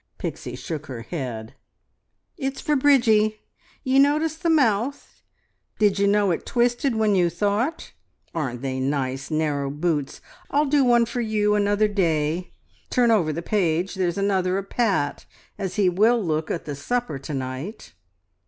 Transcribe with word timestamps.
Pixie 0.17 0.55
shook 0.55 0.87
her 0.87 1.03
head. 1.03 1.53
"It's 2.35 2.59
for 2.59 2.75
Bridgie. 2.75 3.41
Ye 3.83 3.99
notice 3.99 4.35
the 4.35 4.49
mouth? 4.49 5.21
Did 5.77 5.99
you 5.99 6.07
know 6.07 6.31
it 6.31 6.43
twisted 6.43 6.95
when 6.95 7.13
you 7.13 7.29
thought? 7.29 7.91
Aren't 8.33 8.63
they 8.63 8.79
nice, 8.79 9.29
narrow 9.29 9.69
boots? 9.69 10.19
I'll 10.49 10.65
do 10.65 10.83
one 10.83 11.05
for 11.05 11.21
you 11.21 11.53
another 11.53 11.87
day.... 11.87 12.51
Turn 12.89 13.11
over 13.11 13.31
the 13.31 13.43
page! 13.43 13.93
There's 13.93 14.17
another 14.17 14.57
of 14.57 14.71
Pat, 14.71 15.27
as 15.59 15.75
he 15.75 15.87
will 15.87 16.19
look 16.19 16.49
at 16.49 16.65
the 16.65 16.73
supper 16.75 17.19
to 17.19 17.33
night." 17.35 17.93